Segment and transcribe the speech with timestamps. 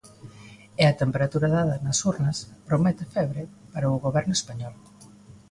[0.81, 3.41] E a temperatura dada nas urnas promete febre
[3.73, 4.75] para o goberno español.